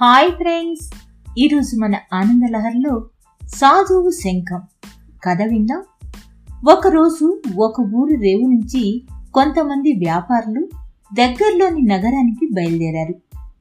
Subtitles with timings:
[0.00, 0.94] Hi friends.
[1.38, 3.06] ఈరోజు మన ఆనందలహర్లో
[3.48, 4.62] సాధువు శంఖం.
[5.24, 5.82] కథ విందాం.
[6.68, 9.02] ఒకరోజు ఒక ఊరు రేవు నుంచి
[9.34, 10.68] కొంతమంది వ్యాపారులు
[11.14, 13.14] దగ్గరలోని నగరానికి బయలుదేరారు.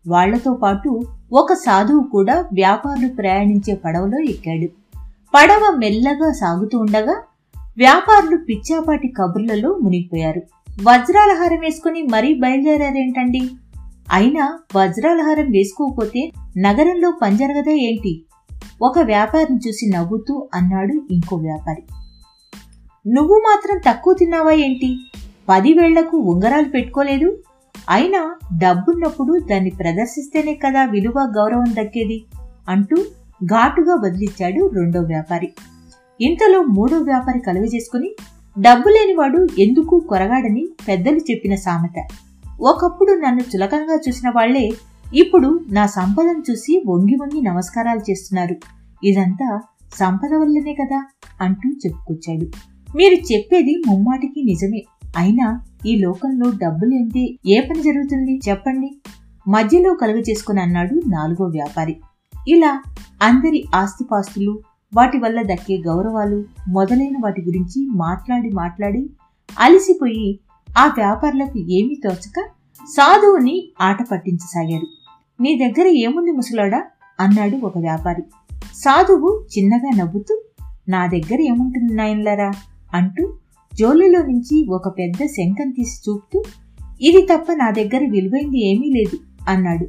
[0.07, 1.01] వాళ్ళతో పాటు
[1.33, 4.97] ఒక సాధువు కూడా వ్యాపారులు ప్రయాణించే పడవలో ఎక్కాడు.
[5.33, 7.21] పడవ మెల్లగా సాగుతూ ఉండగా
[7.77, 10.41] వ్యాపారులు పిచ్చాపాటి కబుర్లలో మునిగిపోయారు.
[10.83, 13.49] వజ్రాల హారం వేసుకుని మరీ బయలుదేరారేంటండి?
[14.11, 18.25] అయినా వజ్రాలహారం వేసుకోకపోతే నగరంలో పంజరగదా ఏంటి?
[18.81, 21.83] ఒక వ్యాపారిని చూసి నవ్వుతూ అన్నాడు ఇంకో వ్యాపారి.
[23.07, 24.97] నువ్వు మాత్రం తక్కువ తిన్నావా ఏంటి?
[25.49, 27.37] పదివేళ్ళకు ఉంగరాలు పెట్టుకోలేదు?
[27.89, 32.25] అయినా డబ్బున్నప్పుడు దాన్ని ప్రదర్శిస్తేనే కదా విలువ గౌరవం దక్కేది?
[32.69, 32.95] అంటూ
[33.45, 35.53] ఘాటుగా బదిలిచ్చాడు రెండో వ్యాపారి.
[36.21, 38.15] ఇంతలో మూడో వ్యాపారి కలుగజేసుకుని
[38.59, 42.07] డబ్బు లేనివాడు ఎందుకు కొరగాడని పెద్దలు చెప్పిన సామెత.
[42.61, 44.71] ఒకప్పుడు నన్ను చులకనగా చూసిన వాళ్ళే
[45.13, 48.55] ఇప్పుడు నా సంపదను చూసి వంగి వంగి నమస్కారాలు చేస్తున్నారు.
[49.03, 49.61] ఇదంతా
[49.95, 51.05] సంపద వల్లనే కదా
[51.41, 52.45] అంటూ చెప్పుకొచ్చాడు.
[52.97, 54.83] మీరు చెప్పేది ముమ్మాటికి నిజమే.
[55.17, 58.97] అయినా ఈ లోకంలో డబ్బు లేనిదే ఏ పని జరుగుతుంది చెప్పండి.
[59.47, 61.97] మధ్యలో కలుగ చేసుకుని అన్నాడు నాలుగో వ్యాపారి.
[62.47, 62.83] ఇలా
[63.21, 64.59] అందరి ఆస్తిపాస్తులు
[64.95, 69.09] వాటి వల్ల దక్కే గౌరవాలు మొదలైన వాటి గురించి మాట్లాడి మాట్లాడి
[69.59, 70.39] అలసిపోయి
[70.77, 72.37] ఆ వ్యాపారులకు ఏమీ తోచక
[72.89, 74.87] సాధువుని ఆట పట్టించసాగారు
[75.41, 76.83] నీ దగ్గర ఏముంది ముసలాడా
[77.19, 78.23] అన్నాడు ఒక వ్యాపారి.
[78.73, 80.43] సాధువు చిన్నగా నవ్వుతూ
[80.89, 82.51] నా దగ్గర ఏముంటుంది నాయన్లరా
[82.93, 83.33] అంటూ
[83.79, 86.43] జోలులో నుంచి ఒక పెద్ద శంఖం తీసి చూపుతూ
[87.01, 89.17] ఇది తప్ప నా దగ్గర విలువైంది ఏమీ లేదు
[89.49, 89.87] అన్నాడు.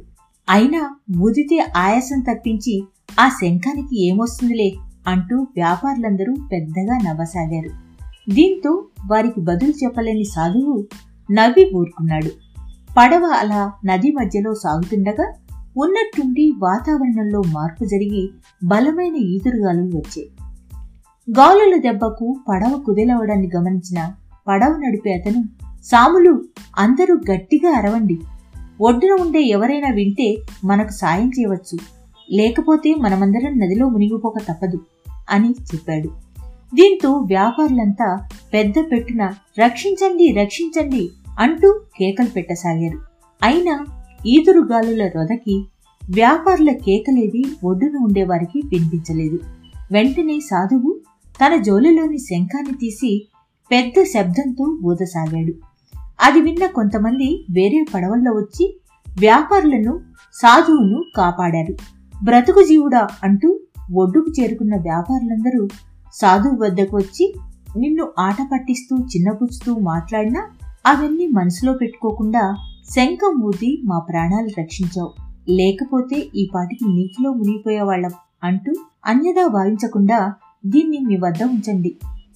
[0.49, 2.83] అయినా ఊదితే ఆయాసం తప్పించి
[3.19, 4.73] ఆ శంఖానికి ఏమొస్తుందిలే
[5.07, 7.84] అంటూ వ్యాపారులందరూ పెద్దగా నవ్వసాగారు.
[8.29, 10.85] దీంతో వారికి బదులు చెప్పలేని సాధువు
[11.31, 12.31] నవ్వి ఊరుకున్నాడు.
[12.97, 15.33] పడవ అలా నది మధ్యలో సాగుతుండగా
[15.77, 18.29] ఉన్నట్టుండి వాతావరణంలో మార్పు జరిగి
[18.63, 20.29] బలమైన ఈదురుగాలులు వచ్చాయి
[21.31, 24.11] గాలుల దెబ్బకు పడవ కుదేలవడాన్ని గమనించిన
[24.47, 25.43] పడవ నడిపే అతను
[25.83, 26.43] సాములు
[26.77, 28.19] అందరూ గట్టిగా అరవండి.
[28.81, 31.79] ఒడ్డున ఉండే ఎవరైనా వింటే మనకు సాయం చేయవచ్చు.
[32.31, 34.79] లేకపోతే మనమందరం నదిలో మునిగిపోక తప్పదు
[35.29, 36.24] అని చెప్పాడు.
[36.73, 41.09] దీంతో వ్యాపారులంతా పెద్ద పెట్టున రక్షించండి రక్షించండి
[41.39, 42.99] అంటూ కేకలు పెట్టసాగారు.
[43.43, 43.85] అయినా
[44.25, 45.65] ఈదురు గాలుల రొదకి
[46.13, 49.39] వ్యాపారుల కేకలేవి ఒడ్డున ఉండేవారికి వినిపించలేదు.
[49.91, 50.99] వెంటనే సాధువు
[51.45, 53.27] తన జోలిలోని శంఖాన్ని తీసి
[53.71, 55.53] పెద్ద శబ్దంతో ఊదసాగాడు.
[56.21, 58.79] అది విన్న కొంతమంది వేరే పడవల్లో వచ్చి
[59.19, 59.99] వ్యాపారులను
[60.33, 61.75] సాధువును కాపాడారు.
[62.23, 63.59] బ్రతుకు జీవుడా అంటూ
[63.95, 65.67] ఒడ్డుకు చేరుకున్న వ్యాపారులందరూ
[66.15, 67.35] సాధువు వద్దకు వచ్చి
[67.77, 70.47] నిన్ను ఆట పట్టిస్తూ చిన్నపుచ్చుతూ మాట్లాడినా
[70.87, 72.57] అవన్నీ మనసులో పెట్టుకోకుండా
[72.95, 75.13] శంఖం ఊది మా ప్రాణాలు రక్షించావు.
[75.49, 78.11] లేకపోతే ఈ పాటికి నీటిలో మునిగిపోయేవాళ్ళం
[78.43, 78.73] అంటూ
[79.05, 80.33] అన్యదా భావించకుండా
[80.65, 81.95] దీన్ని మీ వద్ద ఉంచండి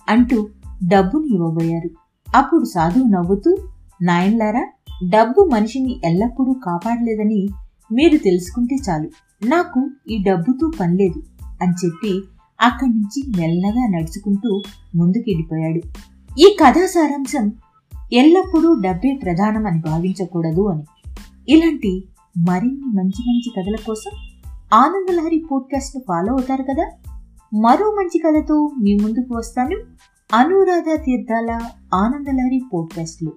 [0.09, 0.47] అంటూ
[0.87, 1.89] డబ్బుని ఇవ్వబోయారు.
[2.35, 3.57] అప్పుడు సాధువు నవ్వుతూ
[4.01, 4.67] నాయన్లారా
[5.09, 7.49] డబ్బు మనిషిని ఎల్లప్పుడూ కాపాడలేదని
[7.91, 9.09] మీరు తెలుసుకుంటే చాలు.
[9.45, 11.23] నాకు ఈ డబ్బుతో పనిలేదు
[11.61, 12.21] అని చెప్పి
[12.61, 14.61] అక్కడి నుంచి మెల్లగా నడుచుకుంటూ
[14.95, 15.81] ముందుకెళ్ళిపోయాడు.
[16.39, 17.53] ఈ కథా సారాంశం
[18.13, 20.83] ఎల్లప్పుడూ డబ్బే ప్రధానం అని భావించకూడదు అని.
[21.49, 22.03] ఇలాంటి
[22.37, 24.11] మరిన్ని మంచి మంచి కథల కోసం
[24.73, 26.91] ఆనందలహరి పోడ్కాస్ట్ ఫాలో అవుతారు కదా?
[27.53, 29.75] మరో మంచి కథతో మీ ముందుకు వస్తాను.
[30.33, 31.59] అనురాధ తీర్థాల
[31.93, 33.31] ఆనందలహరి పోడ్కాస్ట్లో.